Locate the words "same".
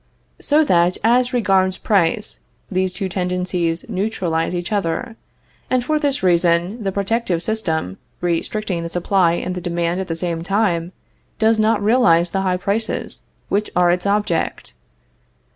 10.15-10.41